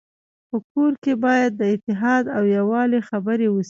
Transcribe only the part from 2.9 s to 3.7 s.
خبري وسي.